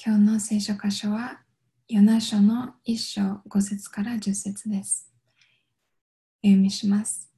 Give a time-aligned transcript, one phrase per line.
[0.00, 1.40] 今日の聖書箇所は、
[1.88, 5.12] ヨナ書の1章5節から10節です。
[6.40, 7.28] 読みします。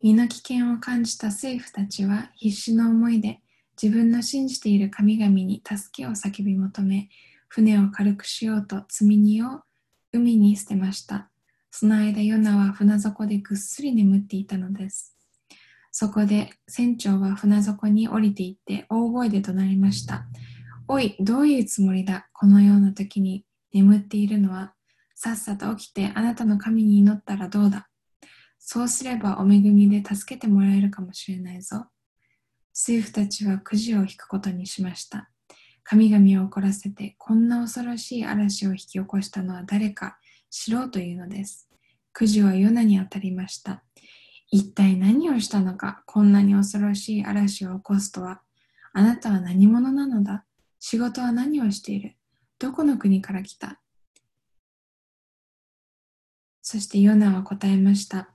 [0.00, 3.42] 身の危険を感じた政府たちは必死の思いで
[3.80, 7.10] 自分の信じている神々に助けを叫び求め、
[7.48, 9.60] 船を軽くしようと積み荷を
[10.10, 11.28] 海に捨てました。
[11.70, 15.14] その間、ヨナは船底でぐっすり眠っていたのです。
[15.92, 20.24] そこで船長は船底に降りていって大声で怒鳴りました。
[20.90, 22.30] おい、どういうつもりだ？
[22.32, 24.72] このような時に眠っているのは、
[25.14, 27.88] さっさと起きてあなたの神に祈ったらどうだ？
[28.58, 31.84] そうすればお恵みで助けてもらえるかもしれないぞ。
[32.72, 35.28] 政府たちはくじを引くことにしました。
[35.84, 40.16] 神々を怒らせて、こんな恐ろしい嵐を引き起こしたのは誰か
[40.48, 41.68] 知ろうというのです。
[42.14, 43.82] くじはヨナに当たりました。
[44.50, 48.40] 一体何をしたのか、こんなに恐ろしい嵐を起こすとは。
[48.94, 50.46] あなたは何者なのだ？
[50.80, 52.16] 仕事は何をしている？
[52.58, 53.80] どこの国から来た？
[56.62, 58.30] そしてヨナは答えました。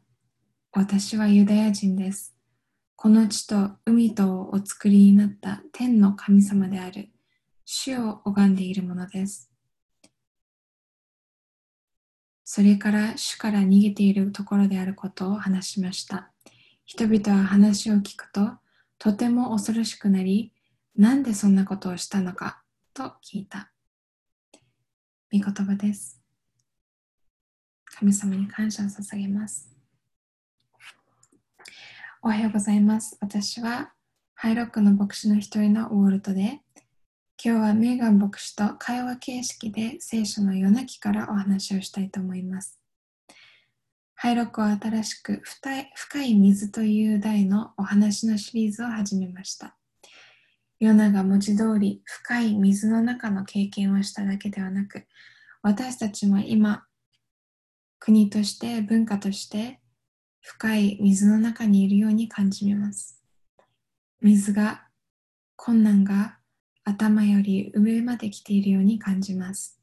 [0.72, 2.36] 私はユダヤ人です。
[2.96, 7.10] この地と海とをお作りになった天の神様である
[7.66, 9.52] 主を拝んでいるものです。
[12.46, 16.32] それから主から逃げているところであることを話しました。
[16.86, 18.52] 人々は話を聞くと
[19.00, 20.53] とても恐ろしくなり、
[20.96, 22.62] なんでそんなことをしたのか
[22.94, 23.72] と聞いた。
[25.32, 26.22] 御言葉です。
[27.86, 29.72] 神様に感謝を捧げます。
[32.22, 33.18] おはようございます。
[33.22, 33.94] 私は
[34.36, 36.62] ハイロックの牧師の一人のウォルトで、
[37.44, 42.80] 今日はメーガン牧師と会話形式で聖書の夜泣きからお話をしたいと思います。
[44.14, 49.76] ハイロックは新しく深い水という題のお話のシリーズを始めました。
[50.84, 55.08] ヨナが文字通り深い水の中の経験をしただけではなく、
[55.62, 56.84] 私たちも今、
[58.00, 59.80] 国として文化として
[60.42, 63.24] 深い水の中にいるように感じます。
[64.20, 64.84] 水が、
[65.56, 66.38] 困難が
[66.84, 69.80] 頭より上まで来ているように感じます。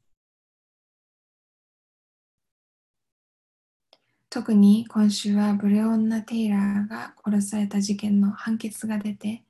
[4.29, 9.43] 特に今週はブレオンナ・テイラーが殺された事件の判決が出て、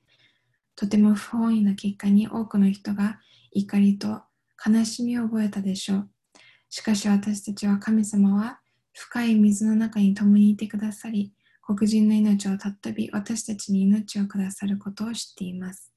[0.81, 3.19] とても不本意な結果に多くの人が
[3.51, 4.23] 怒りと
[4.65, 6.09] 悲しみを覚えたでしょう。
[6.71, 8.61] しかし私たちは神様は
[8.91, 15.93] 深い水の中に共にいてくださり、黒人の命を尊び私たちに命をくださることを知っています。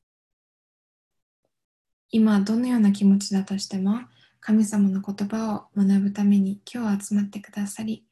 [2.11, 4.01] 今どのような気持ちだとしても
[4.41, 8.05] 神様の言葉を学ぶために今日集まってくださり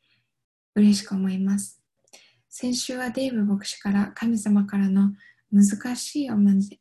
[0.75, 1.83] 嬉しく思います。
[2.49, 5.12] 先週はデイブ牧師から神様からの
[5.53, 6.81] 難しいおまじ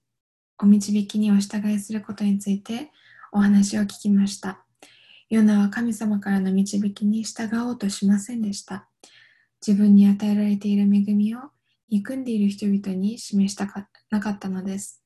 [0.58, 2.90] お導きにお従いすることについて
[3.34, 4.64] お話を聞きました。
[5.30, 8.88] ヨナは神様からの導きに従おうとしませんでした。
[9.66, 11.40] 自分に与えられている恵みを
[11.90, 15.04] 憎んでいる人々に示したかなかったのです。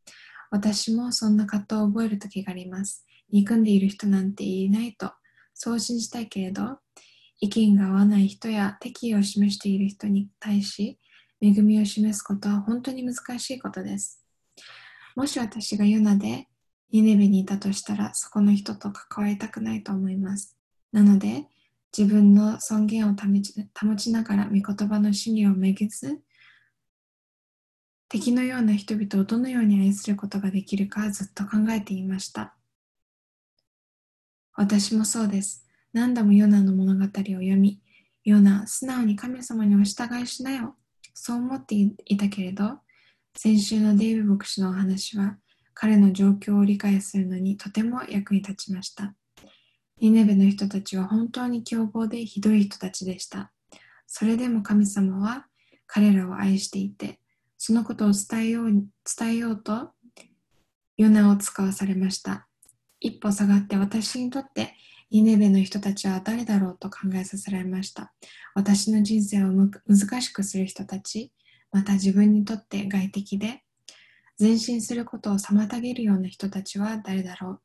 [0.52, 3.04] 私もそんな葛藤を覚える時があります。
[3.32, 5.12] 憎んでいる人なんていないと、
[5.56, 6.78] そう信じたいけれど、
[7.40, 11.00] 意見が合わない人や敵意を示している人に対し、
[11.42, 14.24] 恵みを示すことは本当に難しいことです。
[15.16, 16.48] もし私がヨナで
[16.92, 20.58] ニネベにいたとしたら、そこの人と関わりたくないと思います。
[20.92, 21.48] なので、
[21.98, 26.22] 自分の尊厳を保ちながら御言葉の真理をめげず、
[28.08, 32.56] 敵のような人々をどのように愛することができるかずっと考えていました。
[34.54, 35.66] 私もそうです。
[35.92, 37.82] 何度もヨナの物語を読み、
[38.24, 40.76] ヨナ、素直に神様にお従いしなよ
[41.16, 42.80] そう思っていたけれど、
[43.36, 45.38] 先週のデイブ牧師のお話は、
[45.74, 49.16] 彼の状況を理解するのにとても役に立ちました。
[50.00, 53.52] ニネベの人たちは本当に凶暴でひどい人たちでした。
[54.08, 55.48] それでも神様は
[55.88, 57.20] 彼らを愛していて、
[57.58, 59.92] そのことを伝えよう伝えようと、
[60.98, 62.48] ヨナを使わされました。
[63.00, 64.76] 一歩下がって私にとって
[65.12, 68.14] ニネベの人たちは誰だろうと考えさせられました。
[68.54, 71.32] 私の人生を難しくする人たち、
[71.72, 73.64] また自分にとって外敵で、
[74.40, 77.62] 前進することを妨げるような人たちは誰だろう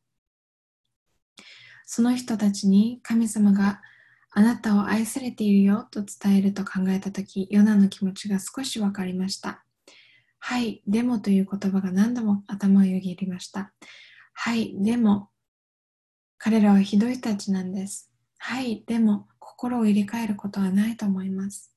[1.84, 3.80] その人たちに神様が
[4.30, 9.64] あなたを愛されているよと伝えると考えたとき、ヨナの気持ちが少しわかりました。
[10.38, 13.72] はい、でもという言葉が何度も頭をよぎりました。
[14.34, 15.29] はい、でも
[16.42, 18.10] 彼らはひどい人たちなんです。
[18.38, 21.70] はい、でも心を入れ替えることはないと思います。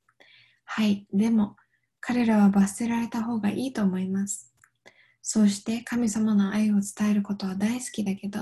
[0.63, 1.57] はい、でも
[2.00, 4.54] 彼らは罰せられた方がいいと思います。
[5.21, 8.39] そうして神様の愛を伝えることは大好きだけど、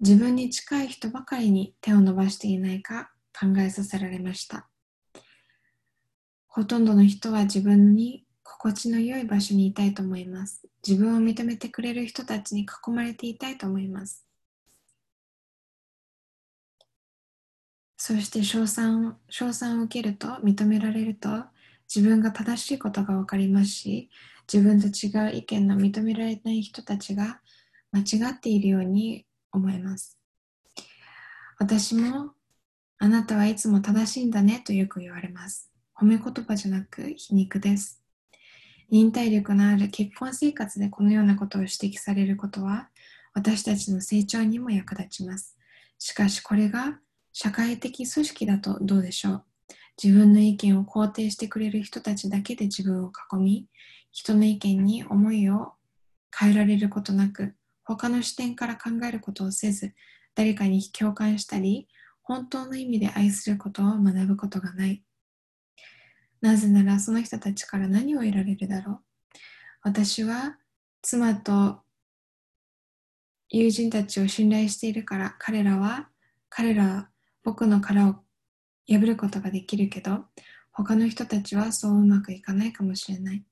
[0.00, 4.70] 自分に近い人ばかりに手を伸ばしていないか考えさせられました。
[6.46, 10.62] ほとんどの人は自分に心地の良い場所にいたいと思います。
[10.86, 14.23] 自分を認めてくれる人たちに囲まれていたいと思います。
[18.06, 21.44] そして称賛称賛を受けると認められると
[21.88, 24.10] 自分が正しいことが分かりますし
[24.52, 27.40] 自分と違う意見の認められない人たちが
[27.92, 30.18] 間違っているように思います。
[31.58, 32.32] 私も
[32.98, 35.70] あなたはいつも正しいんだねとよく言われます。
[35.98, 38.02] 褒め言葉じゃなく皮肉です。
[38.90, 42.90] 忍耐力のある結婚生活でこのようなことを指摘されることは
[43.32, 45.56] 私たちの成長にも役立ちます。
[45.98, 46.98] しかしこれが
[47.36, 49.44] 社会的組織だとどうでしょう？
[50.00, 53.66] 自分の意見を肯定してくれる人たちだけで自分を囲み
[54.12, 55.72] 人の意見に思いを
[56.36, 59.94] 変えられることなく、他の視点から考えることをせず、
[60.36, 61.88] 誰かに共感したり、
[62.22, 65.02] 本当の意味で愛することを学ぶことがない。
[66.40, 68.98] なぜならその人たちから何を得られるだろう？
[69.82, 70.56] 私は
[71.02, 71.80] 妻と
[73.48, 76.08] 友人たちを信頼しているから彼らは
[76.48, 77.08] 彼ら
[77.44, 78.16] 僕の殻を
[78.88, 80.24] 破ることができるけど
[80.72, 83.44] 他の人たちはそううまくいかないかもしれない。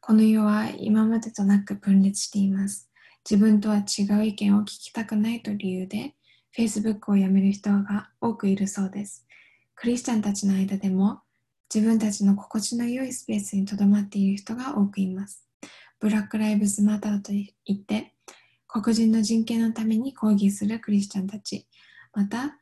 [0.00, 2.88] この世は今までとなく分裂しています。
[3.28, 6.14] 自分とは違う意見を聞きたくないという理由で、
[6.56, 9.26] Facebook をやめる人が多くいるそうです。
[9.74, 11.22] クリスチャンたちの間でも、
[11.74, 15.48] 自分たちの心地の良いスペースにとどまっている人が多くいます。
[15.98, 18.14] ブラック・ライブズ・マターと言って、
[18.68, 21.66] 黒人の人権のために抗議するクリスチャンたち、
[22.14, 22.58] また、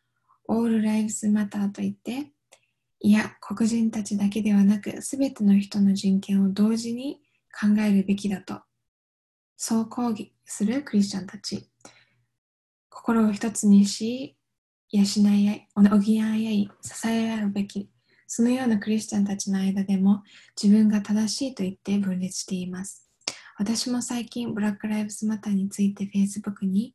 [0.48, 2.32] オール・ライブズ・マターと言って、
[3.00, 7.20] いや、黒人たちだけではなく、すべての人の人権を同時に
[7.52, 8.60] 考えるべきだと、
[9.56, 11.68] そう抗議するクリスチャンたち。
[12.88, 14.36] 心を一つにし、
[14.90, 17.90] 養い合い、補い合い、支え合うべき。
[18.26, 20.22] そのようなクリスチャンたちの間でも
[20.60, 23.10] 自分が正しいと言って分裂しています。
[23.58, 26.94] 私も最近、ブラック・ライブズ・マターについて Facebook に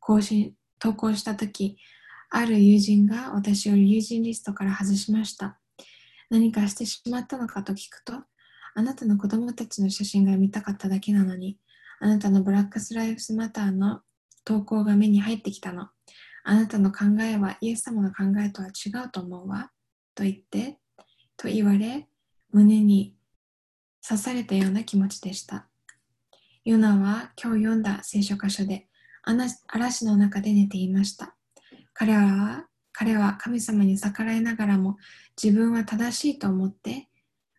[0.00, 1.78] 更新投稿したとき、
[2.36, 5.60] ある友人が私を友人リストから外しました。
[6.30, 8.12] 何かしてしまったのかと聞くと、
[8.74, 11.60] あなたの子供たちの写真が見たかっただけなのに、
[12.00, 14.00] あなたのブラックスライフスマターの
[14.44, 15.90] 投稿が目に入ってきたの。
[16.42, 19.70] あなたの考えはイエス様の考えとは違うと思うわ。
[20.16, 20.80] と言って、
[21.36, 22.08] と言われ、
[22.50, 23.14] 胸に
[24.06, 25.68] 刺されたような気持ちでした。
[26.64, 28.88] ヨナは今日読んだ聖書箇所で
[29.68, 31.36] 嵐の中で寝ていました。
[31.94, 34.96] 彼らは彼は神様に逆らいながらも
[35.42, 37.08] 自分は正しいと思って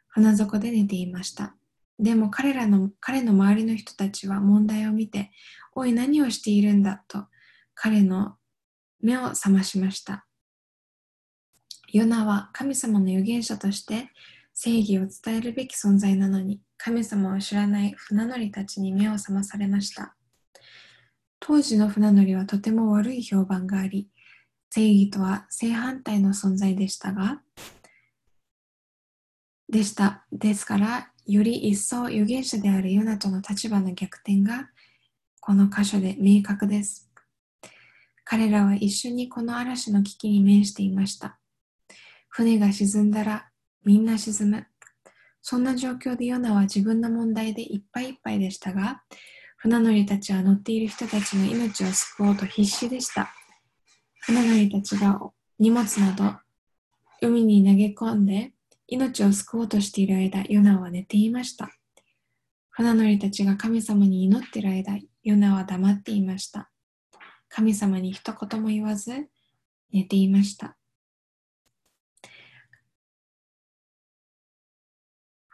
[0.08, 1.56] 船底で寝ていました。
[2.00, 5.32] でも彼らの、彼の周りの人たちは問題を見て、
[5.74, 7.26] おい何をしているんだと
[7.74, 8.36] 彼の
[9.02, 10.26] 目を覚ましました。
[11.92, 14.10] ヨナは神様の預言者として
[14.54, 20.16] 正義を伝えるべき存在なのに、神様を知らない船乗りたちに目を覚まされました。
[21.40, 24.10] 当時の船乗りはとても悪い評判があり、
[24.76, 27.42] 正義とは正反対の存在でしたが、
[29.70, 30.26] でした。
[30.34, 34.68] ですから、より一層預言者であるヨナとの立場の逆転が
[35.40, 37.10] この箇所で明確です。
[38.26, 41.40] 彼らは一緒にこの嵐の危機に面していました。
[42.28, 43.48] 船が沈んだら
[43.86, 44.68] みんな沈む。
[45.42, 49.04] そんな状況でヨナは自分の問題でいっぱいいっぱいでしたが、
[49.56, 53.32] 船乗りたちは乗っている人たちの命を救おうと必死でした。
[54.26, 55.22] 船乗りたちが
[55.60, 56.34] 荷物など
[57.22, 58.54] 海に投げ込んで
[58.88, 61.70] 命を救おうとしている間、ヨナは寝ていました。
[62.72, 66.72] 船乗りたちが神様に祈っている間、ヨナは黙っていました。
[67.50, 69.28] 神様に一言も言わず、
[69.94, 70.76] 寝ていました。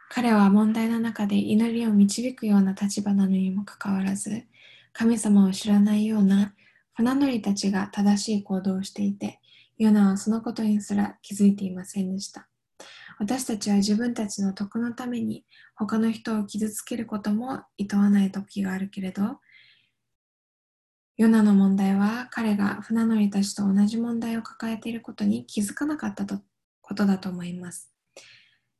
[0.08, 4.46] 彼は問題の中で祈りを導くような立場なのにもかかわらず、
[4.94, 6.54] 神様を知らないような
[6.94, 9.40] 船乗りたちが正しい行動をしていて、
[9.78, 12.48] ヨナはそのことにすら気づいていませんでした。
[13.18, 15.44] 私たちは自分たちの得のために
[15.74, 19.38] 他の人を傷つけることも厭わない時があるけれど、
[21.16, 26.40] ヨナの問題は彼が船乗りたちと同じ問題を抱えていることに気づかなかったと
[26.80, 27.92] ことだと思います。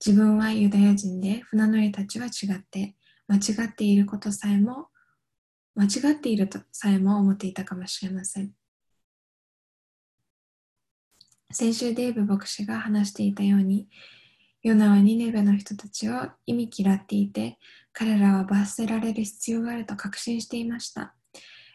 [0.04, 2.96] 自分はユダヤ人で船乗りたちは違って
[3.28, 4.88] 間違っていることさえも
[5.74, 8.52] 間違っているとさえも思っていたかもしれません。
[11.50, 13.88] 先週デーブ牧師が話していたように
[14.62, 17.58] ヨナはニネベの人たちを意味嫌っていて、
[17.92, 21.14] 彼らは罰せられる必要があると確信していました。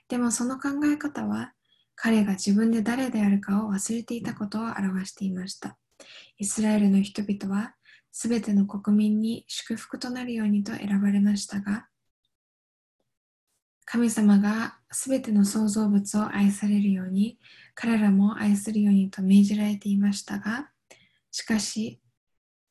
[0.07, 1.51] でもその考え方は
[1.95, 5.77] 彼が自分で誰であるかを忘れていたことを表していました。
[6.37, 7.73] イスラエルの人々は
[8.13, 11.87] すべての国民に祝福となるようにと選ばれましたが、
[13.89, 17.39] 神様がすべての創造物を愛されるように、
[17.74, 20.70] 彼らも愛するようにと命じられていましたが、
[21.32, 22.01] しかし、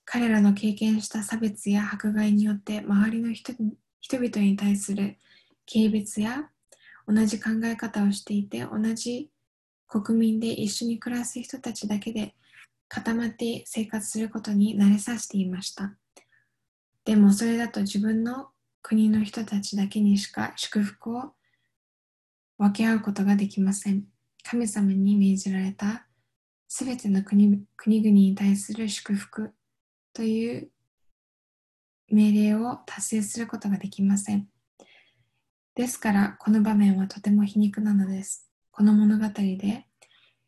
[0.05, 5.17] 彼らの経験した差別や迫害によって周りの人々に対する
[5.67, 6.51] 軽蔑や
[7.09, 9.31] 同じ考え方をしていて同じ
[9.89, 12.35] 国民で一緒に暮らす人たちだけで
[12.89, 15.97] 固まって生活することに慣れさせていました。
[17.05, 18.51] でもそれだと自分の
[18.87, 21.33] 国の人たちだけにしか祝福を
[22.57, 24.05] 分け合うことができません
[24.49, 26.07] 神様に命じられた
[26.69, 29.52] すべての国国々に対する祝福
[30.12, 30.71] という
[32.11, 34.47] 命令を達成することができません
[35.75, 38.49] ですから、この場面はとても皮肉なのです。
[38.71, 39.87] この物語で、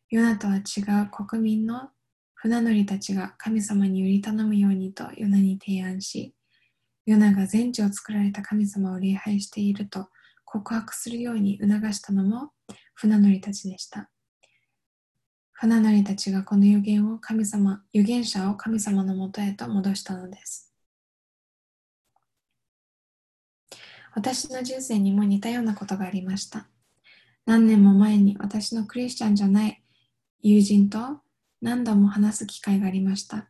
[0.09, 1.89] ヨナとは違う国民の
[2.33, 6.33] 船乗りたちが神様に売り頼むようにとヨナに提案し、
[7.05, 10.09] ヨナが全地を作られた神様を礼拝していると
[10.45, 12.51] 告白するように促したのも
[12.93, 14.09] 船乗りたちでした。
[15.51, 20.73] 船乗りたちがこの予言を神様、預言者を神様のもとへと戻したのです。
[24.15, 26.67] 私の人生にも似たようなことがありました。
[27.45, 29.83] 何年も前に私のクリスチャンじゃない
[30.41, 31.21] 友人と
[31.61, 33.49] 何度も話す機会がありました。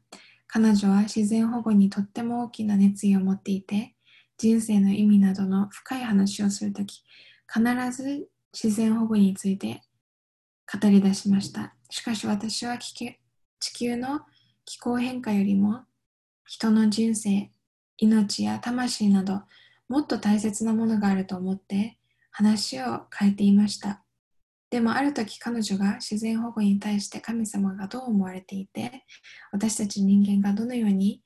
[0.52, 3.96] 彼女は自然保護にとっても大きな熱意を持っていて、
[4.38, 7.04] 人生の意味などの深い話をするとき、
[7.48, 9.84] 必ず自然保護について
[10.72, 11.76] 語り出しました。
[11.92, 13.20] しかし私は地
[13.74, 14.22] 球の
[14.66, 15.82] 気候変化よりも
[16.48, 17.52] 人の人生、
[18.00, 19.44] 命や魂など
[19.88, 22.00] もっと大切なものがあると思って
[22.32, 24.02] 話を変えていました。
[24.70, 29.04] でもある時彼女が自然保護に対して神様がどう思われていて
[29.52, 31.24] 私たち人間がどのように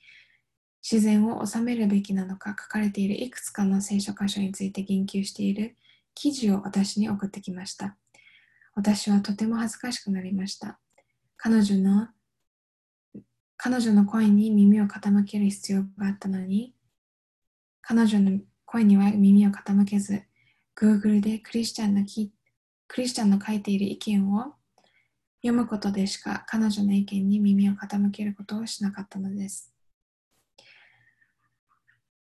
[0.82, 5.76] 自然を治めるべきなのか書かれているいくつかの聖書箇所について言及している
[6.14, 7.98] 記事を私に送ってきました。
[8.76, 10.80] 私はとても恥ずかしくなりました。
[11.38, 12.08] 彼女の
[13.58, 16.76] 彼女の声に耳を傾ける必要があったのに
[17.82, 20.24] 彼女の声には耳を傾けず、
[20.76, 22.32] Google でクリスチャンのき
[22.94, 24.54] クリスチャンの書いている意見を
[25.42, 29.74] 読むことでしか彼女の意見に耳を傾けることをしなかったのです。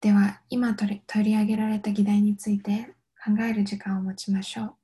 [0.01, 2.93] では、今取り上げられた議題について
[3.25, 4.75] 考える時間を持ちましょう。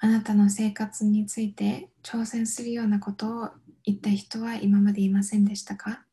[0.00, 3.48] あなたの生活について挑戦するようなことを
[3.84, 6.07] 言った人は今までいませんでしたか？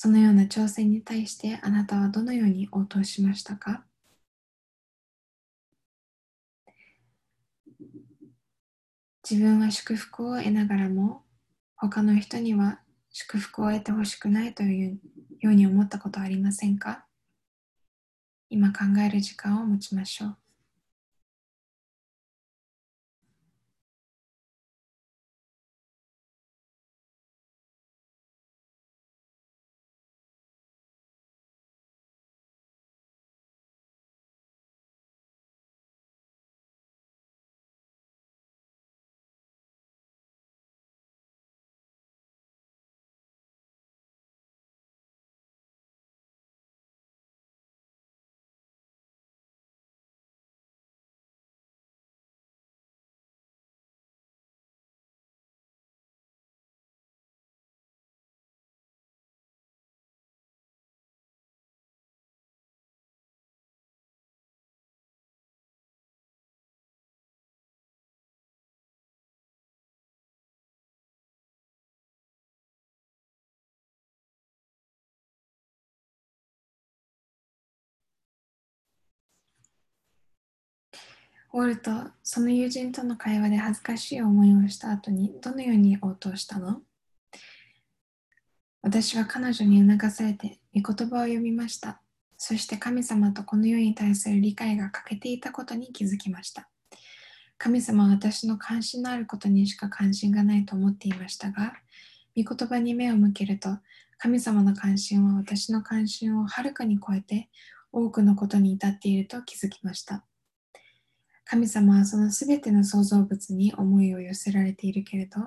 [0.00, 3.82] そのような挑戦に対してあなたはどのように応答しましたか？
[9.28, 11.24] 自分は祝福を得ながらも
[11.74, 12.78] 他の人には
[13.10, 15.00] 祝福を得てほしくないという
[15.40, 17.04] ように思ったことはありませんか？
[18.50, 20.36] 今考える時間を持ちましょう。
[81.52, 81.90] ウォルト、
[82.22, 86.82] その友人との会話で恥ずかしい思いをした後にどのように応答したの？
[88.82, 92.02] 私は彼女に促されて御言葉を読みました。
[92.36, 96.68] そして神様とこの世に対する理解が欠けていたことに気づきました。
[97.56, 101.72] 神様は私の関心のあることにしか関心がないと思っていましたが、
[102.36, 103.78] 御言葉に目を向けると、
[104.18, 107.48] 神様の関心は私の関心をはるかに超えて
[107.90, 110.24] 多くのことに至っていると気づきました。
[111.50, 115.40] 神様はそのすべての創造物に思いを寄せられているけれど、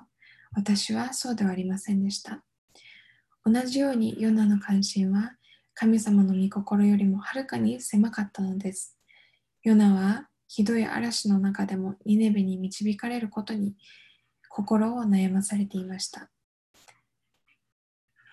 [0.51, 2.43] 私はそうではありませんでした。
[3.45, 5.33] 同じようにヨナの関心は
[5.75, 8.97] 神様の御心よりもはるかに狭かったのです。
[9.61, 13.75] ヨナはひどい嵐の中でもニネベに導かれることに
[14.49, 16.31] 心を悩まされていました。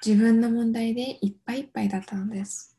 [0.02, 2.78] 自分の問題でいっぱいいっぱいだったのです。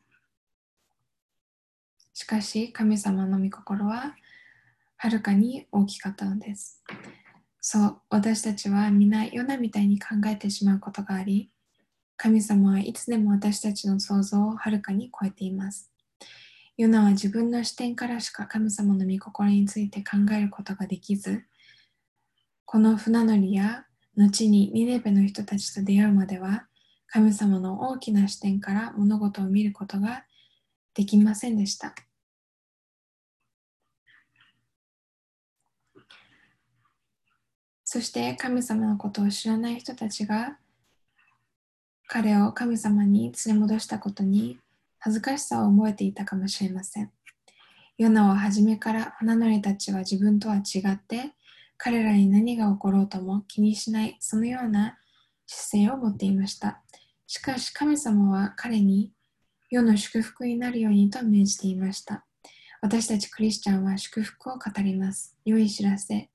[2.12, 4.16] しかし神様の御心は
[5.02, 6.84] はるかに大きかったのです。
[7.58, 11.50] そう、私たちは皆ヨナみたいに考えてしまうことがあり、
[12.18, 15.90] 神様はいつでも私たちの想像をはるかに超えています。
[16.76, 21.44] ヨナは自分の視点からしか神様の御心について考えることができず、
[22.66, 23.86] この船乗りや
[24.18, 26.66] 後にニネベの人たちと出会うまでは、
[27.06, 30.26] 神様の大きな視点から物事を見ることが
[30.92, 31.94] できませんでした。
[37.92, 40.56] そして神様のことを知らない人たちが
[42.06, 44.60] 彼を神様に連れ戻したことに
[45.00, 47.10] 恥ずかしさを覚えていたかもしれません。
[47.98, 51.32] ヨナは初めから船乗りたちは自分とは違って
[51.78, 54.96] 彼らに何が起ころうとも気にしないそのような
[55.48, 56.82] 姿勢を持っていました。
[57.26, 59.10] しかし神様は彼に
[59.68, 62.24] 世の祝福になるようにと命じていました。
[62.82, 65.36] 私たちクリスチャンは祝福を語ります。
[65.44, 66.29] 良い知らせ。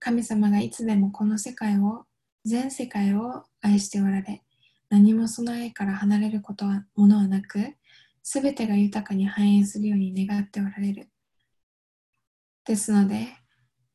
[0.00, 2.06] 神様がいつでもこの世界を、
[2.46, 4.42] 全世界を愛しておられ、
[4.88, 7.76] 何もその愛から離れることはものはなく、
[8.22, 11.10] すべてが豊かに繁栄するように願っておられる。
[12.64, 13.28] ですので、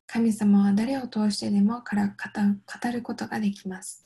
[0.05, 4.05] 神様は誰を通してでもから語ることができます。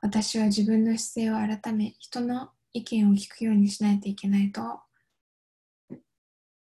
[0.00, 4.62] 私は自分の姿勢を改め、人の意見を聞くようにしないといけないと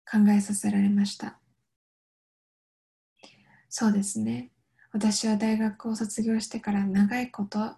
[0.10, 1.43] 考えさせられました。
[3.76, 4.52] そうですね。
[4.92, 7.72] 私は大学を卒業してから長いこと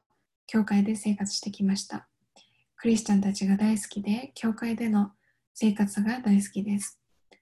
[0.45, 2.09] 教会で生活してきました。
[2.75, 5.13] クリスチャンたちが大好きで、教会での
[5.53, 7.00] 生活が大好きです。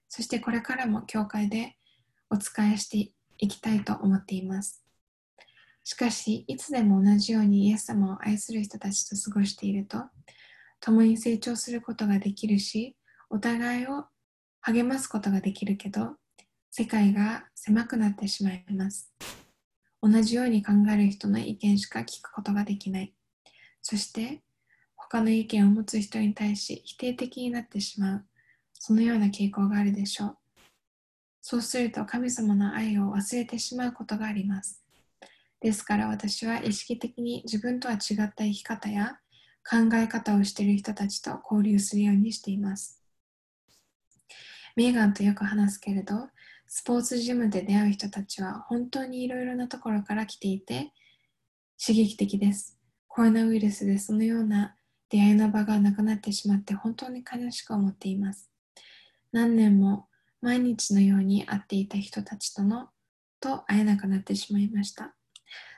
[0.08, 1.78] そしてこれからも教会で
[2.30, 4.86] お仕えしていきたいと思っています。
[5.84, 9.98] しかし、いつでも同じようにイエス様を愛する人たちと過ごしていると、
[10.80, 12.96] 共に成長することができるし、
[13.32, 14.06] お互いを
[14.62, 16.18] 励ますことができるけど、
[16.76, 19.14] 世界が狭くなってしまいます。
[20.02, 23.14] 同じように考える人の意見しか聞くことができない。
[23.84, 24.42] そして、
[24.96, 28.26] 他の意見を持つ人に対し否定的になってしまう。
[28.74, 30.38] そのような傾向があるでしょう。
[31.44, 34.84] そうすると神様の愛を忘れてしまうことがあります。
[35.62, 39.20] ですから私は意識的に自分とは違った生き方や
[39.64, 43.00] 考え方をしている人たちと交流するようにしています。
[44.76, 46.30] メーガンとよく話すけれど、
[46.76, 50.92] スポーツジムで出会う人たちは本当にいろいろなところから来ていて
[51.80, 52.80] 刺激的です。
[53.08, 54.76] コロナウイルスでそのような
[55.08, 58.50] 出会いの場がなくなってしまって本当に悲しく思っています。
[59.32, 60.08] 何年も
[60.42, 62.90] 毎日のように会っていた人たちとの
[63.40, 65.14] と会えなくなってしまいました。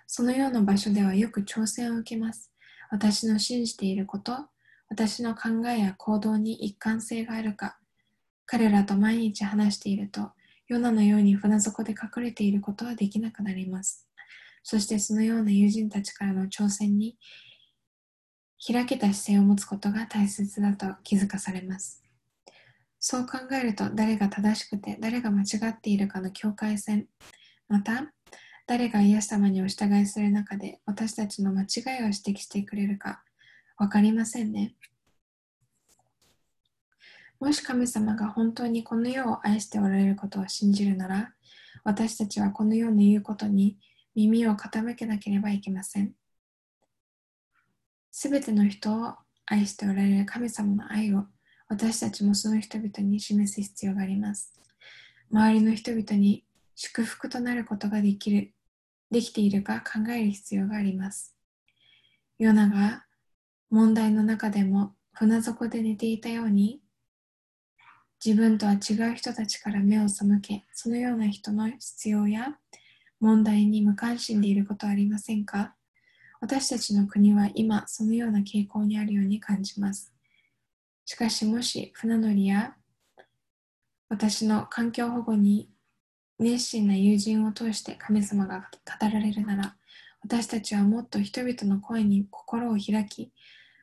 [0.08, 2.54] そのような場所ではよく挑戦を受けます。
[2.90, 4.32] 私の信じていること、
[4.88, 7.80] 私の考えや行動に一貫性があるか、
[8.46, 10.32] 彼らと毎日話していると
[10.68, 14.08] ヨナのように船底で隠れていることはできなくなります。
[14.64, 17.18] そしてそのような友人たちからの挑戦に
[18.66, 22.04] 開けた姿勢を持つことが大切だと気づかされます。
[23.00, 27.08] そう考えると誰が正しくて誰が間違っているかの境界線、
[27.68, 28.12] また
[28.66, 33.24] 誰がイエス様にお従いする中で私たちの間違いを指摘してくれるか
[33.78, 34.74] 分かりませんね。
[37.40, 41.34] もし神様が本当にこの世を愛しておられることを信じるなら、
[41.84, 43.78] 私たちはこの世の言うことに
[44.16, 46.14] 耳を傾けなければいけません。
[48.12, 51.26] すべての人を愛しておられる神様の愛を
[51.68, 54.54] 私たちもその人々に示す必要があります。
[55.32, 56.46] 周りの人々に
[56.76, 58.54] 祝福となることができる、
[59.12, 61.36] できているか考える必要があります。
[62.38, 63.06] ヨナが
[63.70, 66.82] 問題の中でも船底で寝ていたように、
[68.26, 72.56] 自分とは違う人たちから目を背け、そのような人の必要や
[73.20, 75.76] 問題に無関心でいることはありませんか？
[76.42, 80.12] 私たちの国は今そのような傾向にあるように感じます。
[81.06, 82.74] しかしもし船乗りや
[84.10, 85.70] 私の環境保護に
[86.40, 89.76] 熱心な友人を通して神様が語られるなら
[90.24, 93.32] 私たちはもっと人々の声に心を開き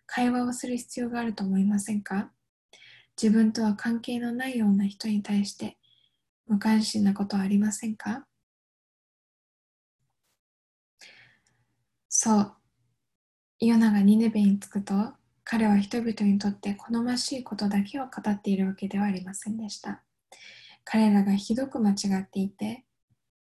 [0.07, 2.31] 会話をする必要があると思いませんか？
[3.21, 5.79] 自分とは関係のないような人に対して
[6.47, 8.27] 無関心なことはありませんか？
[12.09, 12.53] そう。
[13.61, 14.95] ヨナがニネベに着くと、
[15.45, 20.03] 彼は人々にとって好ましいことだけを語っているわけではありませんでした。
[20.85, 22.85] 彼らがひどく間違っていて、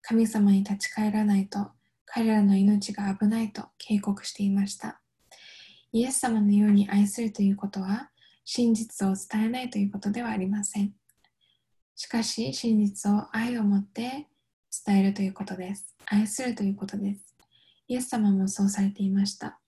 [0.03, 1.69] 神様に立ち返らないと
[2.07, 5.01] 彼らの命が危ないと警告していました。
[5.93, 8.11] イエス様のように愛するということは
[8.51, 10.95] 真実を伝えないということではありません。
[11.95, 14.27] しかし真実を愛を持って
[14.87, 15.95] 伝えるということです。
[16.07, 17.37] 愛するということです。
[17.89, 19.61] イエス様もそうされていました。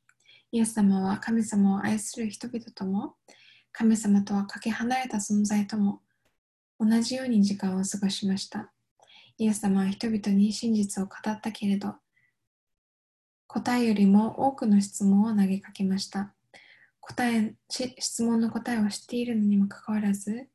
[0.51, 3.16] イエス様は神様を愛する人々とも
[3.71, 6.01] 神様とはかけ離れた存在とも
[6.81, 8.73] 同じように時間を過ごしました。
[9.37, 11.97] イエス様は人々に真実を語ったけれど、
[13.47, 16.33] 答えよりも多くの質問を投げかけました。
[17.01, 17.55] 答え
[17.99, 20.49] 質問の答えを知っているのにもかかわらず、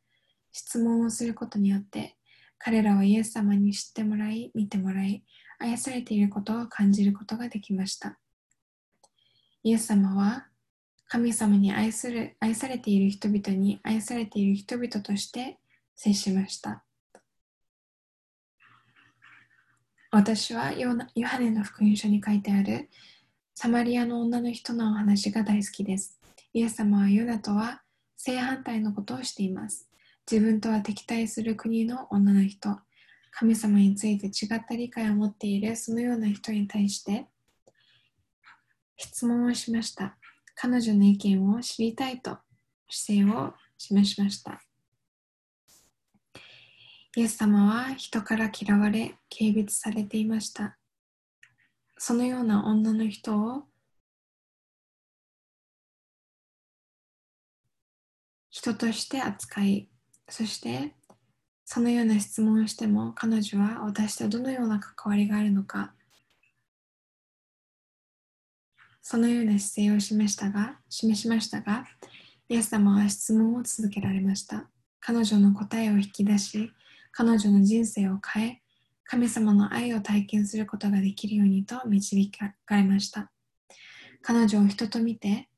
[0.52, 2.16] 質問をすることによって、
[2.58, 5.24] 彼らはイエス様に知ってもらい、見てもらい、
[5.60, 8.18] 愛されていることを感じることができました。
[9.64, 10.48] イエス様は、
[11.08, 15.60] 神様に愛する愛されている人々に愛されている人々として
[15.96, 16.84] 接しました。
[20.12, 20.96] 私はヨ
[21.28, 22.90] ハネの福音書に書いてある
[23.54, 26.15] サマリアの女の人のお話が大好きです。
[26.56, 27.82] イエス様はヨナとは
[28.16, 29.90] 正反対のことをしています。
[30.32, 32.80] 自分とは敵対する国の女の人、
[33.32, 37.28] 神様について違った理解を持っているそのような人に対して
[38.96, 40.18] 質問をしました。
[40.56, 42.38] 彼女の意見を知りたいと
[42.90, 44.62] 姿勢を示しました。
[47.18, 50.78] イエス様は人から嫌われ、軽蔑されていました。
[51.98, 53.64] そのような女の人を
[58.66, 59.90] 人として扱い、
[60.28, 60.96] そして
[61.66, 65.94] そのような質問をしても彼女は私とどのような関わりがあるのか、
[69.04, 71.86] そのような姿勢を示したが示しましたが、
[72.50, 74.68] イエス様は質問を続けられました。
[75.00, 76.72] 彼女の答えを引き出し、
[77.12, 78.62] 彼女の人生を変え、
[79.04, 83.30] 神様の愛を体験することができるようにと導かれました。
[84.24, 85.50] 彼女を人と見て、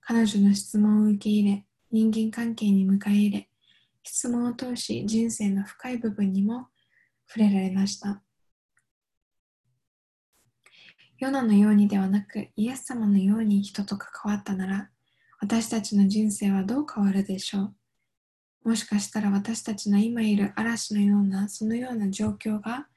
[0.00, 3.48] 彼女の質問を受け入れ、人間関係に迎え入れ、
[4.02, 6.66] 質問を通し人生の深い部分にも
[7.28, 8.20] 触れられました。
[11.18, 14.90] ヨナのようにではなく、イエス様のように人と関わったなら、
[15.40, 17.60] 私たちの人生はどう変わるでしょ
[18.64, 22.88] うもしかしたら私たちの今いる嵐のようなそのような状況が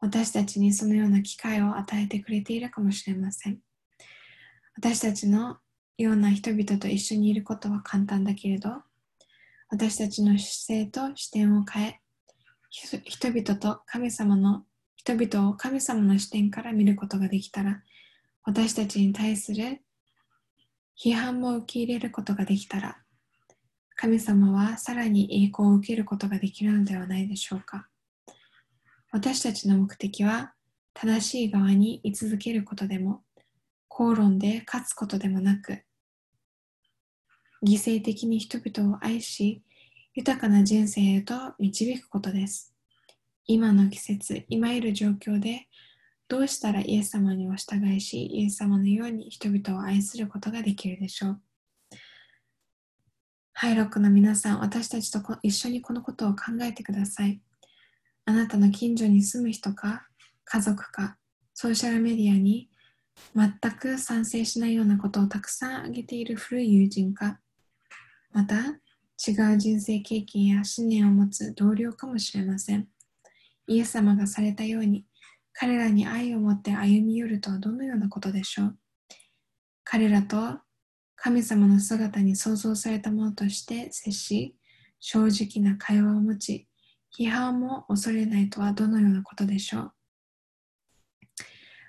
[0.00, 3.60] 私たちにそのような機会を与えてくれているかもしれません。
[4.74, 5.58] 私たちの
[6.02, 8.70] ような人々と一緒にいることは簡単だけれど
[9.68, 12.00] 私たちの姿勢と視点を変え
[12.70, 14.64] 人々と神様の
[14.96, 17.82] 人々を神様の視点から見ることができたら
[18.44, 19.82] 私たちに対する
[21.02, 22.98] 批判も受け入れることができたら
[24.00, 27.86] 神様はさらに栄光を受けることができるのではないでしょうか。
[29.12, 30.54] 私たちの目的は
[30.94, 33.20] 正しい側に居続けることでも、
[33.88, 35.82] 口論で勝つことでもなく、
[37.62, 39.62] 犠牲的に人々を愛し、
[40.14, 42.74] 豊かな人生へと導くことです。
[43.46, 45.68] 今の季節、今いる状況で、
[46.28, 51.40] どうしたらイエス様にお従いし、イエス様のように人々を愛することができるでしょう。
[53.52, 57.42] ハイロックの皆さん、私たちと一緒にこのことを考えてください。
[58.24, 60.06] あなたの近所に住む人か、
[60.44, 61.18] 家族か、
[61.52, 62.70] ソーシャルメディアに
[63.34, 67.38] 全く賛成しないようなことをたくさん挙げている古い友人か、
[68.32, 68.56] また
[69.26, 72.88] 違う人生経験や信念を持つ同僚かもしれません。
[73.66, 75.04] イエス様がされたように、
[75.52, 78.78] 彼らに愛を持って歩み寄るとはどのようなことでしょう
[79.84, 80.60] 彼らと
[81.16, 84.56] 神様の姿に創造されたものとして接し、
[85.00, 86.68] 正直な会話を持ち、
[87.18, 89.92] 批判も恐れないとはどのようなことでしょう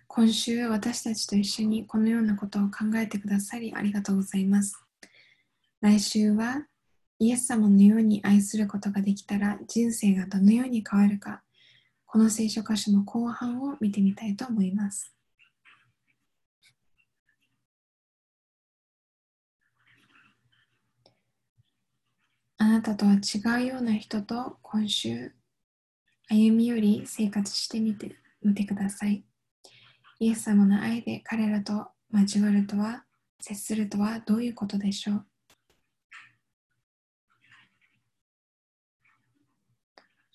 [0.08, 4.91] 今週私たちと一緒にこのようなことを考えてくださりありがとうございます。
[5.82, 6.67] 来週は
[7.17, 11.41] イエス様のように愛することができたら人生がどのように変わるか、
[12.06, 15.15] この聖書箇所の後半を見てみたいと思います。
[22.60, 25.34] あなたとは違うような人と今週
[26.30, 29.26] 歩み寄り生活してみてみてください。
[30.20, 33.04] イエス様の愛で彼らと交わるとは、
[33.39, 35.26] 接するとはどういうことでしょう？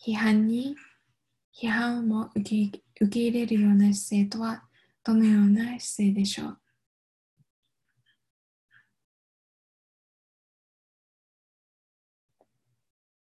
[0.06, 0.76] 批判に
[1.52, 4.62] 批判も受け受け入れるような姿勢とは
[5.02, 6.58] どのような姿勢でしょう？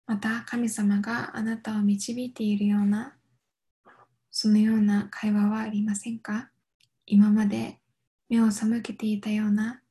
[0.05, 3.15] また神様があなたを導いているような
[4.29, 6.49] そのような会話はありませんか？
[7.05, 7.79] 今まで
[8.27, 9.81] 目を背けていたような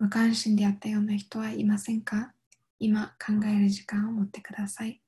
[0.00, 2.32] 無関心であったような人はいませんか？
[2.80, 5.00] 今考える時間を持ってください。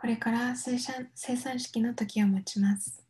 [0.00, 3.07] これから生産式の時を待ちます。